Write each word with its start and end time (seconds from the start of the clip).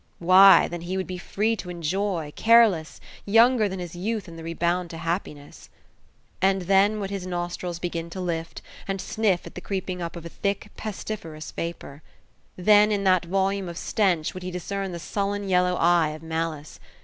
Why, 0.17 0.67
then 0.67 0.81
he 0.81 0.97
would 0.97 1.05
be 1.05 1.19
free 1.19 1.55
to 1.57 1.69
enjoy, 1.69 2.33
careless, 2.35 2.99
younger 3.23 3.69
than 3.69 3.77
his 3.77 3.95
youth 3.95 4.27
in 4.27 4.35
the 4.35 4.41
rebound 4.43 4.89
to 4.89 4.97
happiness! 4.97 5.69
And 6.41 6.63
then 6.63 6.99
would 6.99 7.11
his 7.11 7.27
nostrils 7.27 7.77
begin 7.77 8.09
to 8.09 8.19
lift 8.19 8.63
and 8.87 8.99
sniff 8.99 9.45
at 9.45 9.53
the 9.53 9.61
creeping 9.61 10.01
up 10.01 10.15
of 10.15 10.25
a 10.25 10.29
thick 10.29 10.71
pestiferous 10.75 11.51
vapour. 11.51 12.01
Then 12.55 12.91
in 12.91 13.03
that 13.03 13.25
volume 13.25 13.69
of 13.69 13.77
stench 13.77 14.33
would 14.33 14.41
he 14.41 14.49
discern 14.49 14.91
the 14.91 14.97
sullen 14.97 15.47
yellow 15.47 15.75
eye 15.75 16.09
of 16.09 16.23
malice. 16.23 16.79